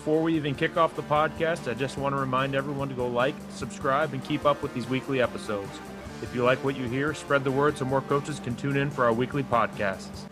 [0.00, 3.06] before we even kick off the podcast, I just want to remind everyone to go
[3.06, 5.78] like, subscribe, and keep up with these weekly episodes.
[6.22, 8.90] If you like what you hear, spread the word so more coaches can tune in
[8.90, 10.24] for our weekly podcasts.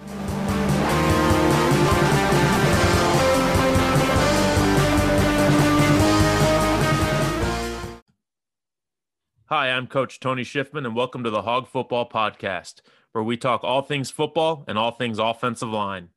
[9.50, 12.80] Hi, I'm Coach Tony Schiffman, and welcome to the Hog Football Podcast,
[13.12, 16.08] where we talk all things football and all things offensive line.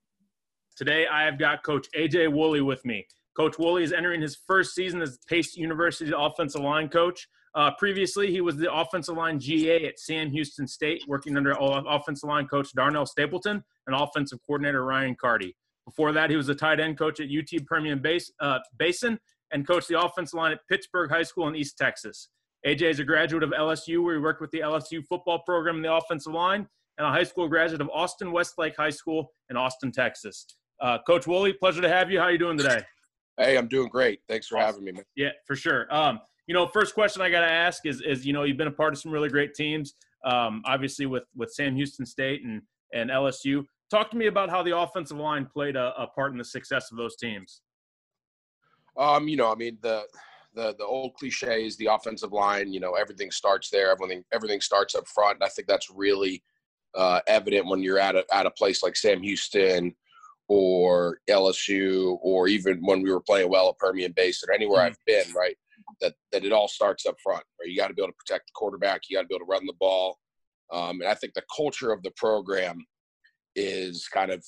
[0.78, 3.08] Today, I have got Coach AJ Woolley with me.
[3.36, 7.28] Coach Woolley is entering his first season as Pace University offensive line coach.
[7.54, 12.28] Uh, previously, he was the offensive line GA at Sam Houston State, working under offensive
[12.28, 15.56] line coach Darnell Stapleton and offensive coordinator Ryan Carty.
[15.86, 19.20] Before that, he was a tight end coach at UT Permian Base, uh, Basin
[19.52, 22.30] and coached the offensive line at Pittsburg High School in East Texas.
[22.66, 25.82] AJ is a graduate of LSU, where he worked with the LSU football program in
[25.82, 29.92] the offensive line, and a high school graduate of Austin Westlake High School in Austin,
[29.92, 30.46] Texas.
[30.80, 32.20] Uh, Coach Woolley, pleasure to have you.
[32.20, 32.82] How are you doing today?
[33.42, 34.22] Hey, I'm doing great.
[34.28, 34.68] Thanks for awesome.
[34.68, 35.04] having me, man.
[35.16, 35.94] Yeah, for sure.
[35.94, 38.68] Um, you know, first question I got to ask is, is you know, you've been
[38.68, 39.94] a part of some really great teams,
[40.26, 42.62] um, obviously with with Sam Houston State and
[42.94, 43.66] and LSU.
[43.90, 46.92] Talk to me about how the offensive line played a, a part in the success
[46.92, 47.62] of those teams.
[48.98, 50.04] Um, you know, I mean the
[50.54, 52.74] the the old cliche is the offensive line.
[52.74, 53.92] You know, everything starts there.
[53.92, 55.36] Everything everything starts up front.
[55.36, 56.44] And I think that's really
[56.96, 59.96] uh, evident when you're at a at a place like Sam Houston
[60.54, 64.88] or LSU, or even when we were playing well at Permian Basin or anywhere mm-hmm.
[64.88, 65.34] I've been.
[65.34, 65.56] Right,
[66.02, 67.44] that that it all starts up front.
[67.58, 69.04] Right, you got to be able to protect the quarterback.
[69.08, 70.20] You got to be able to run the ball.
[70.74, 72.86] Um, and I think the culture of the program
[73.56, 74.44] is kind of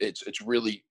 [0.00, 0.84] it's it's really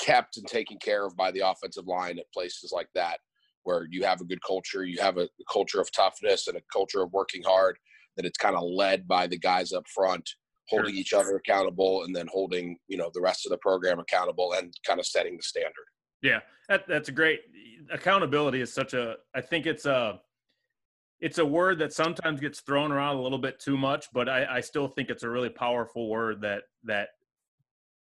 [0.00, 3.18] kept and taken care of by the offensive line at places like that
[3.64, 7.02] where you have a good culture, you have a, culture of toughness and a culture
[7.02, 7.76] of working hard,
[8.16, 10.28] that it's kind of led by the guys up front,
[10.68, 11.00] holding sure.
[11.00, 14.72] each other accountable and then holding, you know, the rest of the program accountable and
[14.86, 15.72] kind of setting the standard.
[16.22, 17.40] Yeah, that, that's a great
[17.92, 20.20] accountability is such a, I think it's a,
[21.20, 24.56] it's a word that sometimes gets thrown around a little bit too much, but I,
[24.56, 27.08] I still think it's a really powerful word that, that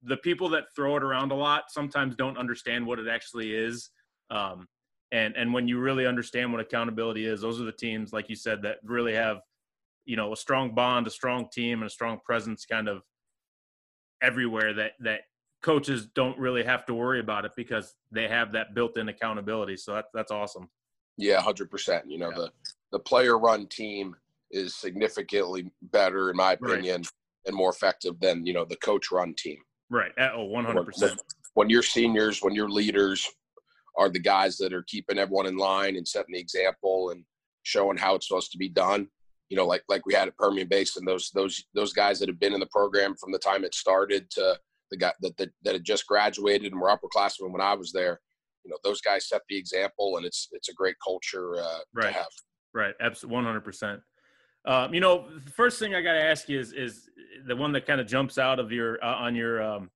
[0.02, 3.90] the people that throw it around a lot sometimes don't understand what it actually is.
[4.30, 4.66] Um,
[5.12, 8.36] and and when you really understand what accountability is those are the teams like you
[8.36, 9.38] said that really have
[10.04, 13.02] you know a strong bond a strong team and a strong presence kind of
[14.22, 15.20] everywhere that that
[15.62, 19.94] coaches don't really have to worry about it because they have that built-in accountability so
[19.94, 20.68] that, that's awesome
[21.16, 22.36] yeah 100% you know yeah.
[22.36, 22.50] the
[22.92, 24.14] the player run team
[24.50, 27.10] is significantly better in my opinion right.
[27.46, 29.58] and more effective than you know the coach run team
[29.90, 31.10] right uh, oh 100% when,
[31.54, 33.28] when your seniors when your leaders
[33.96, 37.24] are the guys that are keeping everyone in line and setting the example and
[37.62, 39.08] showing how it's supposed to be done.
[39.54, 42.40] You know, like like we had at Permian Basin, those those those guys that have
[42.40, 44.58] been in the program from the time it started to
[44.90, 48.20] the guy that that, that had just graduated and were upperclassmen when I was there.
[48.64, 52.06] You know, those guys set the example, and it's it's a great culture uh, right.
[52.06, 52.26] to have.
[52.74, 54.00] Right, absolutely, one hundred percent.
[54.66, 57.08] Um, you know, the first thing I got to ask you is is
[57.46, 59.88] the one that kind of jumps out of your uh, on your um,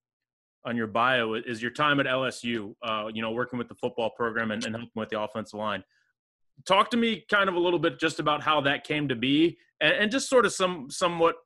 [0.65, 2.77] on your bio is your time at LSU.
[2.81, 5.83] Uh, you know, working with the football program and, and helping with the offensive line.
[6.67, 9.59] Talk to me kind of a little bit just about how that came to be,
[9.81, 11.37] and, and just sort of some somewhat,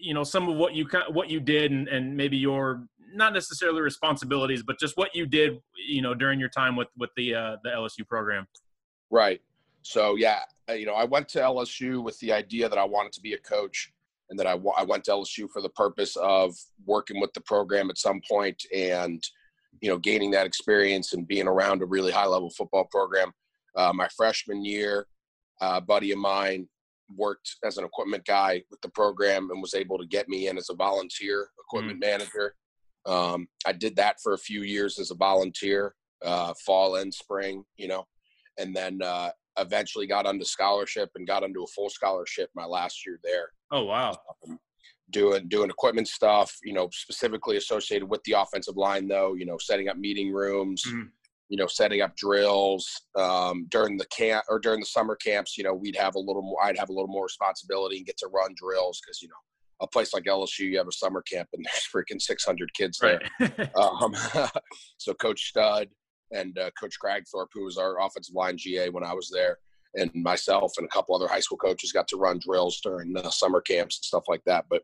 [0.00, 3.80] you know, some of what you what you did, and, and maybe your not necessarily
[3.80, 7.56] responsibilities, but just what you did, you know, during your time with with the uh,
[7.62, 8.46] the LSU program.
[9.10, 9.40] Right.
[9.82, 13.20] So yeah, you know, I went to LSU with the idea that I wanted to
[13.20, 13.92] be a coach
[14.30, 17.90] and that I, I went to LSU for the purpose of working with the program
[17.90, 19.22] at some point and
[19.80, 23.32] you know gaining that experience and being around a really high level football program.
[23.76, 25.06] Uh, my freshman year,
[25.60, 26.68] a buddy of mine
[27.14, 30.56] worked as an equipment guy with the program and was able to get me in
[30.56, 32.06] as a volunteer equipment mm.
[32.06, 32.54] manager.
[33.06, 37.64] Um, I did that for a few years as a volunteer, uh, fall and spring,
[37.76, 38.06] you know,
[38.58, 43.04] and then uh, eventually got onto scholarship and got into a full scholarship my last
[43.06, 43.50] year there.
[43.70, 44.16] Oh wow.
[44.48, 44.58] Um,
[45.10, 49.58] doing doing equipment stuff, you know, specifically associated with the offensive line though, you know,
[49.58, 51.08] setting up meeting rooms, mm-hmm.
[51.54, 52.84] You know, setting up drills
[53.14, 56.42] um, during the camp or during the summer camps, you know, we'd have a little
[56.42, 59.36] more I'd have a little more responsibility and get to run drills cuz you know,
[59.80, 63.20] a place like LSU, you have a summer camp and there's freaking 600 kids there.
[63.38, 63.76] Right.
[63.76, 64.16] um,
[64.98, 65.90] so Coach Stud
[66.32, 69.58] and uh, Coach Cragthorpe, who was our offensive line GA when I was there,
[69.94, 73.30] and myself and a couple other high school coaches got to run drills during the
[73.30, 74.64] summer camps and stuff like that.
[74.68, 74.82] But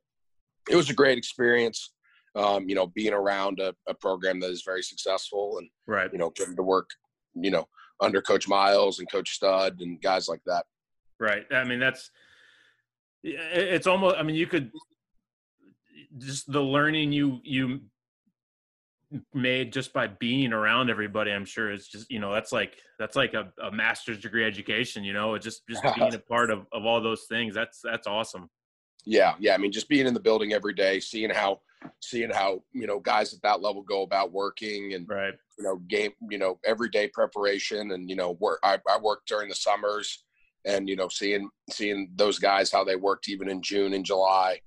[0.70, 1.90] it was a great experience.
[2.36, 6.18] Um, you know, being around a, a, program that is very successful and right, you
[6.18, 6.88] know, getting to work,
[7.34, 7.66] you know,
[8.00, 10.64] under Coach Miles and Coach Stud and guys like that.
[11.18, 11.44] Right.
[11.50, 12.10] I mean, that's
[13.24, 14.16] it's almost.
[14.16, 14.70] I mean, you could
[16.18, 17.80] just the learning you you
[19.34, 23.16] made just by being around everybody i'm sure it's just you know that's like that's
[23.16, 26.84] like a, a master's degree education you know just just being a part of, of
[26.86, 28.48] all those things that's that's awesome
[29.04, 31.60] yeah yeah i mean just being in the building every day seeing how
[32.00, 35.76] seeing how you know guys at that level go about working and right you know
[35.88, 40.24] game you know everyday preparation and you know work I, I worked during the summers
[40.66, 44.60] and you know seeing seeing those guys how they worked even in june and july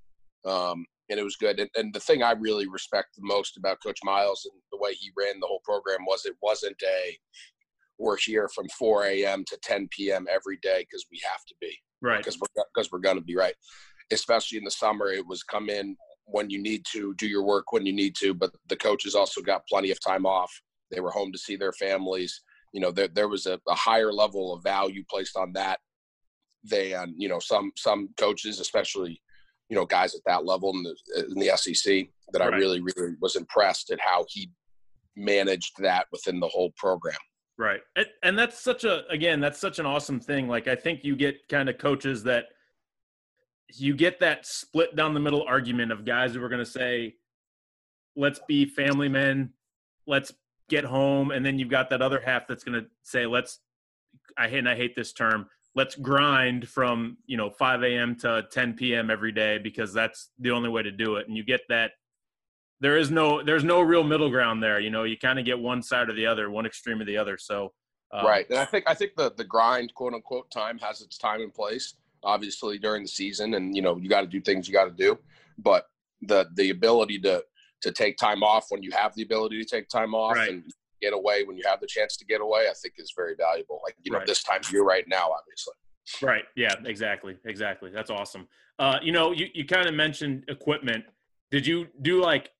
[0.46, 1.60] um, and it was good.
[1.60, 4.94] And, and, the thing I really respect the most about Coach Miles and the way
[4.94, 7.18] he ran the whole program was it wasn't a
[8.00, 9.46] we're here from 4 a.m.
[9.48, 10.26] to 10 p.m.
[10.30, 13.36] every day because we have to be right because we're because we're going to be
[13.36, 13.54] right.
[14.12, 15.96] Especially in the summer, it was come in
[16.26, 19.42] when you need to do your work when you need to, but the coaches also
[19.42, 20.52] got plenty of time off.
[20.92, 22.42] They were home to see their families.
[22.72, 25.80] You know, there there was a, a higher level of value placed on that
[26.64, 29.22] than you know some some coaches, especially
[29.70, 32.54] you know guys at that level in the in the SEC that right.
[32.54, 34.50] I really really was impressed at how he
[35.16, 37.18] managed that within the whole program.
[37.58, 37.82] Right.
[37.96, 40.48] And, and that's such a again that's such an awesome thing.
[40.48, 42.46] Like I think you get kind of coaches that
[43.76, 47.16] you get that split down the middle argument of guys who are going to say
[48.16, 49.52] let's be family men,
[50.06, 50.34] let's
[50.70, 53.60] get home and then you've got that other half that's going to say let's
[54.38, 58.16] I hate and I hate this term, let's grind from you know 5 a.m.
[58.18, 59.10] to 10 p.m.
[59.10, 61.28] every day because that's the only way to do it.
[61.28, 61.92] And you get that
[62.80, 64.80] there is no there's no real middle ground there.
[64.80, 67.18] You know, you kind of get one side or the other, one extreme or the
[67.18, 67.38] other.
[67.38, 67.72] So
[68.12, 71.18] um, right, and I think I think the the grind quote unquote time has its
[71.18, 71.96] time and place.
[72.24, 74.92] Obviously during the season, and you know you got to do things you got to
[74.92, 75.18] do,
[75.58, 75.86] but
[76.22, 77.44] the the ability to
[77.82, 80.50] to take time off when you have the ability to take time off right.
[80.50, 80.64] and
[81.02, 83.82] get away when you have the chance to get away, I think is very valuable.
[83.84, 84.28] Like, you know, right.
[84.28, 85.74] this time of year right now, obviously.
[86.22, 86.46] Right.
[86.56, 87.38] Yeah, exactly.
[87.46, 87.92] Exactly.
[87.94, 88.48] That's awesome.
[88.80, 91.04] Uh, you know, you, you kind of mentioned equipment.
[91.52, 92.52] Did you do like,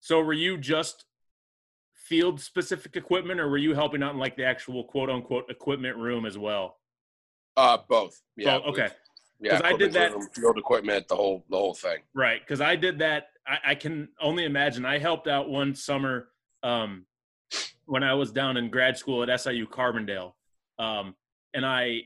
[0.00, 1.06] so were you just
[1.94, 5.96] field specific equipment or were you helping out in like the actual quote unquote equipment
[5.96, 6.76] room as well?
[7.56, 8.20] Uh, both.
[8.36, 8.58] Yeah.
[8.62, 8.88] Oh, okay.
[9.40, 9.60] Yeah.
[9.62, 10.12] I did that.
[10.34, 11.98] Field equipment, the whole, the whole thing.
[12.14, 12.46] Right.
[12.46, 13.28] Cause I did that.
[13.46, 16.28] I, I can only imagine I helped out one summer,
[16.62, 17.06] um,
[17.86, 20.32] when I was down in grad school at SIU Carbondale,
[20.78, 21.14] um,
[21.54, 22.02] and I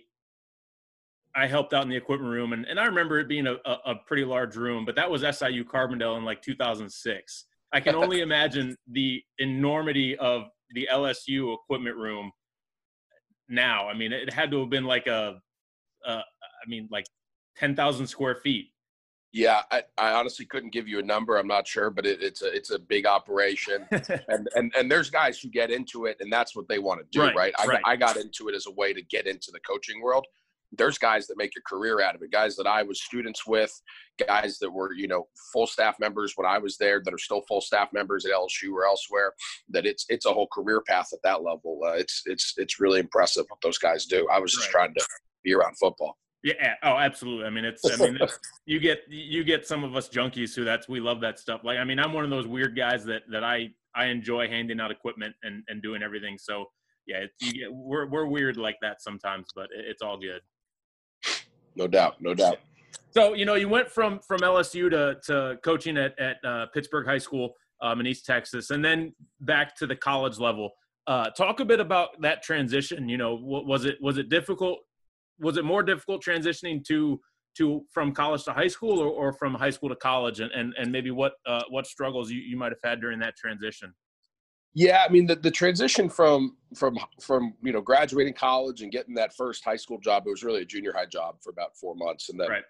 [1.35, 3.76] I helped out in the equipment room, and, and I remember it being a, a,
[3.87, 7.47] a pretty large room, but that was SIU Carbondale in like 2006.
[7.73, 12.33] I can only imagine the enormity of the LSU equipment room
[13.49, 13.88] now.
[13.88, 15.41] I mean, it had to have been like a,
[16.05, 17.06] a I mean, like
[17.61, 18.73] 10,000 square feet.
[19.33, 21.37] Yeah, I, I honestly couldn't give you a number.
[21.37, 23.87] I'm not sure, but it, it's a it's a big operation,
[24.29, 27.07] and and and there's guys who get into it, and that's what they want to
[27.12, 27.37] do, right?
[27.37, 27.55] right?
[27.57, 27.83] I, right.
[27.85, 30.27] I got into it as a way to get into the coaching world.
[30.73, 32.33] There's guys that make a career out of it.
[32.33, 33.73] Guys that I was students with,
[34.27, 37.43] guys that were you know full staff members when I was there, that are still
[37.47, 39.33] full staff members at LSU or elsewhere.
[39.69, 41.79] That it's it's a whole career path at that level.
[41.85, 44.27] Uh, it's it's it's really impressive what those guys do.
[44.29, 44.87] I was just right.
[44.87, 45.07] trying to
[45.45, 46.17] be around football.
[46.42, 46.75] Yeah.
[46.82, 47.46] Oh, absolutely.
[47.46, 47.82] I mean, it's.
[47.84, 51.20] I mean, it's, you get you get some of us junkies who that's we love
[51.20, 51.62] that stuff.
[51.64, 54.81] Like, I mean, I'm one of those weird guys that that I I enjoy handing
[54.81, 56.38] out equipment and and doing everything.
[56.38, 56.66] So
[57.06, 60.40] yeah, it, get, we're we're weird like that sometimes, but it, it's all good.
[61.76, 62.16] No doubt.
[62.20, 62.58] No doubt.
[63.10, 67.06] So you know, you went from from LSU to to coaching at at uh, Pittsburg
[67.06, 70.70] High School um, in East Texas, and then back to the college level.
[71.06, 73.09] Uh, talk a bit about that transition.
[73.09, 74.78] You know, was it was it difficult
[75.40, 77.20] was it more difficult transitioning to
[77.59, 80.40] to from college to high school or, or from high school to college?
[80.40, 83.37] And, and, and maybe what uh, what struggles you, you might have had during that
[83.37, 83.92] transition?
[84.73, 89.14] Yeah i mean the, the transition from from from you know graduating college and getting
[89.16, 91.97] that first high school job it was really a junior high job for about four
[91.97, 92.28] months.
[92.28, 92.62] And then right.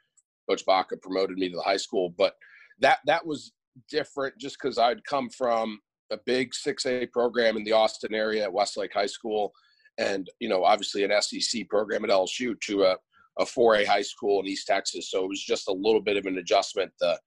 [0.48, 2.14] coach baca promoted me to the high school.
[2.16, 2.36] But
[2.80, 3.52] that that was
[3.88, 5.78] different just because i'd come from
[6.10, 9.52] a big 6a program in the austin area at westlake high school
[9.98, 12.96] and you know obviously an SEC program at LSU to a
[13.38, 15.10] a 4A high school in East Texas.
[15.10, 17.18] So it was just a little bit of an adjustment the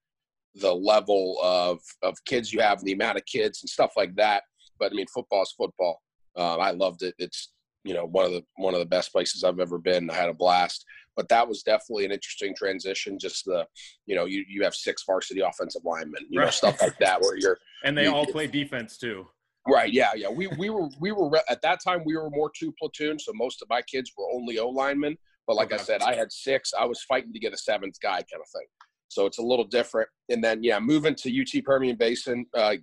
[0.55, 4.15] the level of of kids you have and the amount of kids and stuff like
[4.15, 4.43] that.
[4.79, 6.01] But I mean, football is football.
[6.35, 7.15] Um, I loved it.
[7.17, 7.51] It's
[7.83, 10.09] you know one of the one of the best places I've ever been.
[10.09, 10.85] I had a blast.
[11.15, 13.19] But that was definitely an interesting transition.
[13.19, 13.65] Just the
[14.05, 16.45] you know you you have six varsity offensive linemen, you right.
[16.45, 19.27] know stuff like that where you're and they you, all play defense too.
[19.67, 19.93] Right.
[19.93, 20.11] Yeah.
[20.15, 20.29] Yeah.
[20.29, 23.61] We we were we were at that time we were more two platoon, so most
[23.61, 25.17] of my kids were only O linemen.
[25.47, 25.81] But like okay.
[25.81, 26.71] I said, I had six.
[26.77, 28.67] I was fighting to get a seventh guy, kind of thing.
[29.09, 30.09] So it's a little different.
[30.29, 32.75] And then yeah, moving to UT Permian Basin, uh,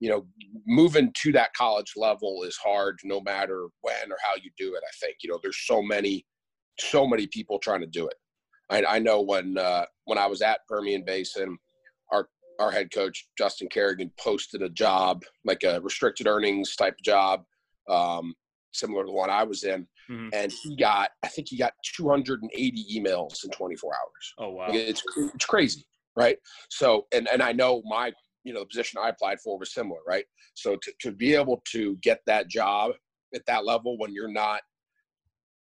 [0.00, 0.26] you know,
[0.66, 4.82] moving to that college level is hard, no matter when or how you do it.
[4.84, 6.26] I think you know there's so many,
[6.78, 8.14] so many people trying to do it.
[8.68, 11.56] I, I know when uh, when I was at Permian Basin,
[12.12, 17.44] our our head coach Justin Carrigan posted a job, like a restricted earnings type job,
[17.88, 18.34] um,
[18.72, 20.28] similar to the one I was in, mm-hmm.
[20.32, 24.34] and he got I think he got 280 emails in 24 hours.
[24.38, 25.86] Oh wow, it's it's crazy,
[26.16, 26.38] right?
[26.70, 28.12] So and and I know my
[28.44, 30.24] you know the position I applied for was similar, right?
[30.54, 32.92] So to to be able to get that job
[33.34, 34.60] at that level when you're not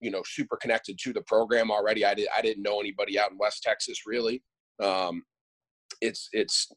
[0.01, 2.05] you know super connected to the program already.
[2.05, 4.43] I did I didn't know anybody out in West Texas really.
[4.81, 5.23] Um,
[6.01, 6.71] it's it's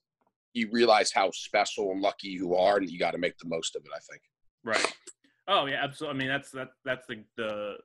[0.54, 3.76] you realize how special and lucky you are, and you got to make the most
[3.76, 3.90] of it.
[3.94, 4.22] I think.
[4.64, 4.96] Right.
[5.46, 6.16] Oh yeah, absolutely.
[6.16, 7.76] I mean, that's that that's the the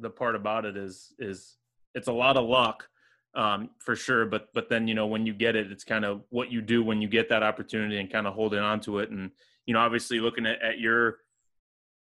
[0.00, 1.56] the part about it is is
[1.94, 2.88] it's a lot of luck
[3.34, 4.26] um, for sure.
[4.26, 6.82] But but then you know when you get it, it's kind of what you do
[6.84, 9.10] when you get that opportunity and kind of holding on to it.
[9.10, 9.30] And
[9.66, 11.18] you know, obviously looking at, at your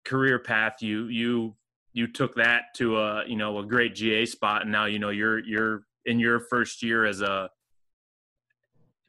[0.05, 1.55] career path, you you
[1.93, 5.09] you took that to a you know a great GA spot, and now you know
[5.09, 7.49] you're you're in your first year as a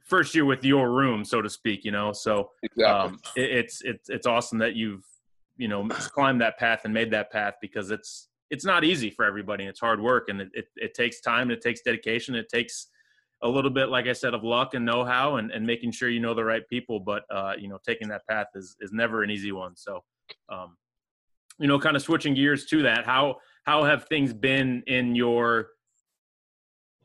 [0.04, 1.84] first year with your room, so to speak.
[1.84, 2.84] You know, so exactly.
[2.84, 5.04] um, it, it's it's it's awesome that you've
[5.56, 9.24] you know climbed that path and made that path because it's it's not easy for
[9.24, 9.64] everybody.
[9.64, 11.42] It's hard work and it, it, it takes time.
[11.42, 12.34] And it takes dedication.
[12.34, 12.88] It takes
[13.42, 16.20] a little bit, like I said, of luck and know-how and, and making sure you
[16.20, 17.00] know the right people.
[17.00, 19.76] But uh, you know, taking that path is is never an easy one.
[19.76, 20.02] So,
[20.48, 20.76] um,
[21.58, 25.68] you know, kind of switching gears to that, how how have things been in your,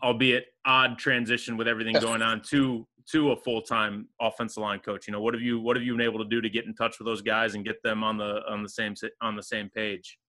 [0.04, 5.08] albeit odd transition with everything going on to to a full time offensive line coach?
[5.08, 6.76] You know, what have you what have you been able to do to get in
[6.76, 9.70] touch with those guys and get them on the on the same on the same
[9.70, 10.20] page?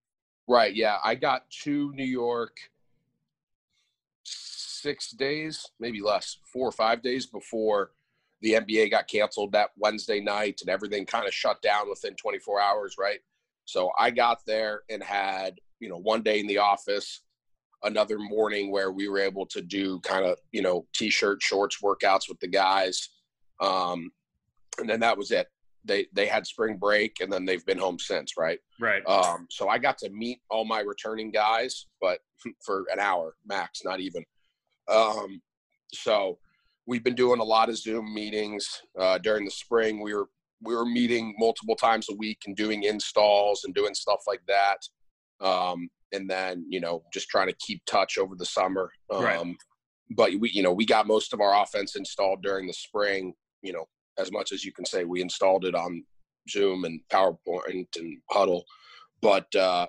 [0.48, 0.74] Right.
[0.74, 2.56] Yeah, I got to New York
[4.24, 7.90] six days, maybe less, four or five days before
[8.40, 12.60] the NBA got canceled that Wednesday night, and everything kind of shut down within 24
[12.60, 12.96] hours.
[12.98, 13.20] Right.
[13.66, 17.20] So I got there and had you know one day in the office
[17.84, 22.28] another morning where we were able to do kind of you know t-shirt shorts workouts
[22.28, 23.08] with the guys.
[23.60, 24.10] Um,
[24.78, 25.48] and then that was it.
[25.84, 28.58] They they had spring break and then they've been home since right?
[28.78, 29.06] Right.
[29.06, 32.20] Um, so i got to meet all my returning guys but
[32.64, 34.24] for an hour max not even.
[34.88, 35.40] Um,
[35.92, 36.38] so
[36.86, 40.02] we've been doing a lot of zoom meetings uh, during the spring.
[40.02, 40.28] We were
[40.62, 45.46] we were meeting multiple times a week and doing installs and doing stuff like that.
[45.46, 48.90] Um, and then you know just trying to keep touch over the summer.
[49.10, 49.56] Um, right.
[50.10, 53.34] But we you know we got most of our offense installed during the spring.
[53.62, 53.86] You know
[54.18, 56.04] as much as you can say we installed it on
[56.48, 58.64] Zoom and PowerPoint and Huddle,
[59.22, 59.86] but uh,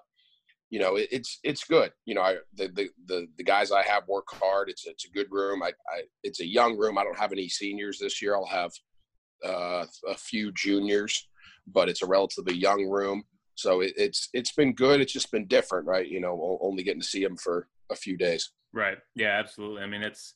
[0.70, 1.92] you know it, it's it's good.
[2.06, 4.70] You know I, the, the the the guys I have work hard.
[4.70, 5.64] It's it's a good room.
[5.64, 6.98] I, I it's a young room.
[6.98, 8.36] I don't have any seniors this year.
[8.36, 8.72] I'll have
[9.46, 11.28] uh, a few juniors,
[11.68, 13.24] but it's a relatively young room.
[13.62, 15.02] So it, it's it's been good.
[15.02, 16.08] It's just been different, right?
[16.08, 18.52] You know, only getting to see him for a few days.
[18.74, 18.98] Right.
[19.16, 19.40] Yeah.
[19.40, 19.84] Absolutely.
[19.84, 20.36] I mean, it's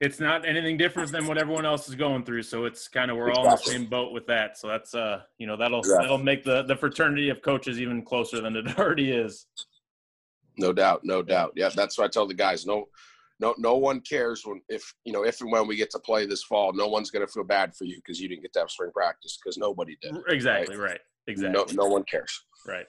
[0.00, 2.42] it's not anything different than what everyone else is going through.
[2.42, 4.58] So it's kind of we're all in the same boat with that.
[4.58, 5.98] So that's uh you know that'll yeah.
[6.00, 9.46] that'll make the the fraternity of coaches even closer than it already is.
[10.58, 11.52] No doubt, no doubt.
[11.56, 12.64] Yeah, that's what I tell the guys.
[12.66, 12.86] No,
[13.40, 16.26] no, no one cares when if you know if and when we get to play
[16.26, 16.72] this fall.
[16.72, 18.90] No one's going to feel bad for you because you didn't get to have spring
[18.92, 20.16] practice because nobody did.
[20.28, 20.90] Exactly right.
[20.90, 21.00] right.
[21.26, 21.74] Exactly.
[21.74, 22.44] No, no one cares.
[22.66, 22.86] Right.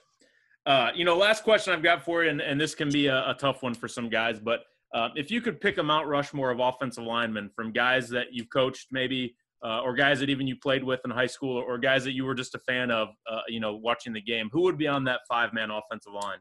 [0.66, 3.30] Uh, you know, last question I've got for you, and, and this can be a,
[3.30, 4.62] a, tough one for some guys, but
[4.96, 8.50] uh, if you could pick a Mount Rushmore of offensive linemen from guys that you've
[8.50, 12.04] coached, maybe, uh, or guys that even you played with in high school, or guys
[12.04, 14.78] that you were just a fan of, uh, you know, watching the game, who would
[14.78, 16.38] be on that five man offensive line?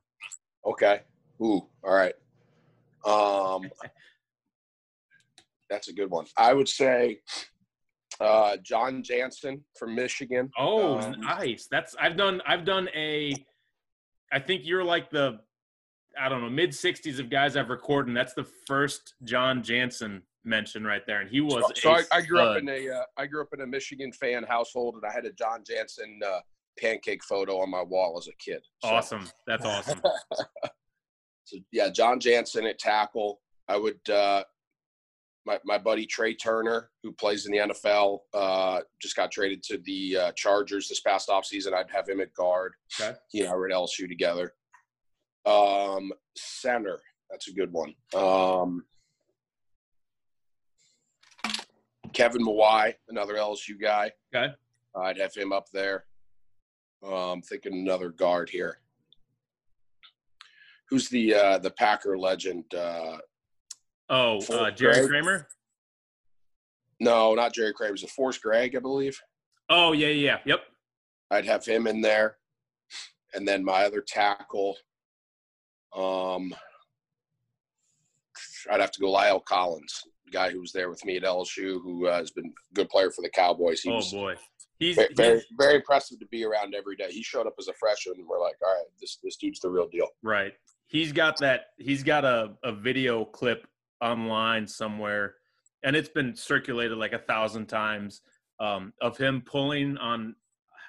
[0.64, 1.00] Okay.
[1.42, 1.66] Ooh.
[1.82, 2.14] All right.
[3.04, 3.70] Um,
[5.68, 6.26] that's a good one.
[6.36, 7.18] I would say
[8.20, 10.50] uh, Jon Jansen from Michigan.
[10.58, 11.66] Oh, um, nice.
[11.70, 12.40] That's I've done.
[12.46, 13.34] I've done a.
[14.32, 15.40] I think you're like the,
[16.20, 18.08] I don't know, mid '60s of guys I've recorded.
[18.08, 21.64] And that's the first Jon Jansen mention right there, and he was.
[21.68, 22.88] So, so I, I, grew up in a.
[22.88, 26.20] Uh, I grew up in a Michigan fan household, and I had a Jon Jansen
[26.24, 26.40] uh,
[26.78, 28.62] pancake photo on my wall as a kid.
[28.82, 28.90] So.
[28.90, 29.28] Awesome.
[29.46, 30.00] That's awesome.
[31.44, 33.40] so yeah, Jon Jansen at tackle.
[33.68, 34.08] I would.
[34.08, 34.44] Uh,
[35.46, 39.78] my, my buddy Trai Turner, who plays in the NFL, uh, just got traded to
[39.84, 41.74] the uh, Chargers this past offseason.
[41.74, 42.74] I'd have him at guard.
[43.00, 43.16] Okay.
[43.30, 44.54] He and I were at LSU together.
[45.44, 47.94] Um, center, that's a good one.
[48.14, 48.84] Um,
[52.14, 54.12] Kevin Mawae, another LSU guy.
[54.34, 54.54] Okay.
[54.96, 56.04] I'd have him up there.
[57.04, 58.78] Um, I'm thinking another guard here.
[60.88, 62.72] Who's the uh, the Packer legend?
[62.72, 63.18] Uh,
[64.08, 65.08] Oh, uh, Jerry Greg?
[65.08, 65.48] Kramer.
[67.00, 67.94] No, not Jerry Kramer.
[67.94, 69.20] It's a Forrest Gregg, I believe.
[69.68, 70.60] Oh yeah, yeah, yep.
[71.30, 72.36] I'd have him in there,
[73.32, 74.76] and then my other tackle.
[75.96, 76.54] Um,
[78.70, 81.80] I'd have to go La'el Collins, the guy who was there with me at LSU,
[81.82, 83.80] who uh, has been a good player for the Cowboys.
[83.80, 84.34] He oh boy,
[84.78, 87.08] he's very, very, very impressive to be around every day.
[87.10, 89.70] He showed up as a freshman, and we're like, all right, this this dude's the
[89.70, 90.08] real deal.
[90.22, 90.52] Right.
[90.86, 91.66] He's got that.
[91.78, 93.66] He's got a a video clip
[94.00, 95.34] online somewhere,
[95.82, 98.22] and it's been circulated like a thousand times
[98.60, 100.34] um, of him pulling on,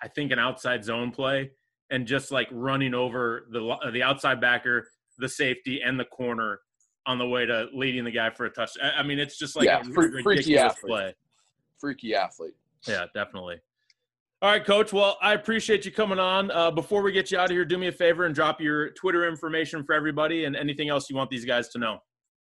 [0.01, 1.51] I think, an outside zone play
[1.91, 6.59] and just like running over the the outside backer, the safety, and the corner
[7.07, 8.71] on the way to leading the guy for a touch.
[8.81, 10.89] I mean, it's just like yeah, a freaky ridiculous athlete.
[10.89, 11.15] play.
[11.79, 12.53] Freaky athlete.
[12.87, 13.59] Yeah, definitely.
[14.41, 14.91] All right, coach.
[14.91, 16.51] Well, I appreciate you coming on.
[16.51, 18.89] Uh, before we get you out of here, do me a favor and drop your
[18.91, 21.99] Twitter information for everybody and anything else you want these guys to know.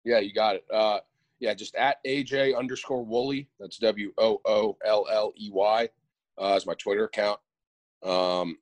[0.03, 0.65] Yeah, you got it.
[0.71, 0.99] Uh,
[1.39, 3.49] yeah, just at AJ underscore Woolley.
[3.59, 5.89] That's W O O L L E Y.
[6.41, 7.39] Uh, is my Twitter account.
[8.03, 8.57] Um,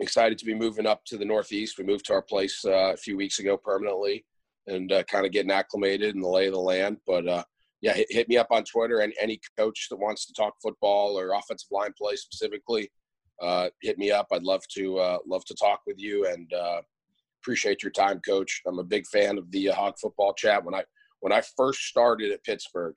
[0.00, 1.78] excited to be moving up to the Northeast.
[1.78, 4.24] We moved to our place uh, a few weeks ago permanently
[4.66, 6.98] and uh, kind of getting acclimated in the lay of the land.
[7.06, 7.44] But uh,
[7.80, 11.18] yeah, hit, hit, me up on Twitter and any coach that wants to talk football
[11.18, 12.90] or offensive line play specifically,
[13.40, 14.26] uh, hit me up.
[14.32, 16.82] I'd love to uh, love to talk with you and uh,
[17.40, 18.62] appreciate your time, Coach.
[18.66, 20.64] I'm a big fan of the Hog Football Chat.
[20.64, 20.84] When I
[21.20, 22.94] when I first started at Pittsburg,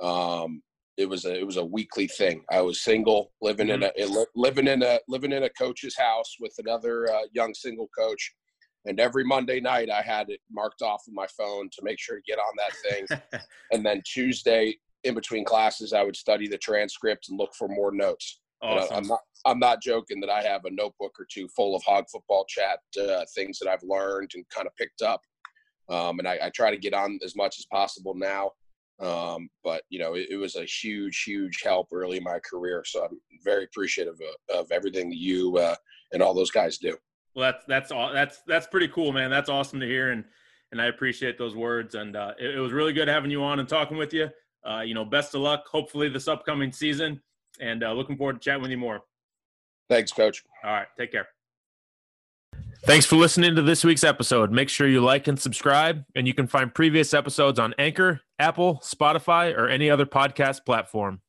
[0.00, 0.62] um,
[0.96, 2.42] it was a it was a weekly thing.
[2.50, 3.82] I was single, living mm-hmm.
[3.96, 7.88] in a living in a living in a coach's house with another uh, young single
[7.96, 8.34] coach,
[8.86, 12.16] and every Monday night I had it marked off on my phone to make sure
[12.16, 13.40] to get on that thing.
[13.72, 17.92] and then Tuesday, in between classes, I would study the transcript and look for more
[17.92, 18.40] notes.
[18.62, 18.96] Awesome.
[18.96, 22.04] I'm not I'm not joking that I have a notebook or two full of hog
[22.12, 25.22] football chat uh, things that I've learned and kind of picked up.
[25.88, 28.52] Um, and I, I, try to get on as much as possible now.
[29.00, 32.84] Um, but you know, it, it, was a huge, huge help early in my career.
[32.86, 34.14] So I'm very appreciative
[34.50, 35.74] of, of everything that you uh,
[36.12, 36.96] and all those guys do.
[37.34, 38.12] Well, that's that's all.
[38.12, 39.30] That's that's pretty cool, man.
[39.30, 40.24] That's awesome to hear, and
[40.72, 41.94] and I appreciate those words.
[41.94, 44.28] And uh, it, it, was really good having you on and talking with you.
[44.68, 45.66] Uh, you know, best of luck.
[45.66, 47.20] Hopefully, this upcoming season,
[47.60, 49.00] and uh, looking forward to chatting with you more.
[49.88, 50.44] Thanks, Coach.
[50.64, 51.28] All right, take care.
[52.84, 54.50] Thanks for listening to this week's episode.
[54.50, 58.80] Make sure you like and subscribe, and you can find previous episodes on Anchor, Apple,
[58.82, 61.20] Spotify, or any other podcast platform.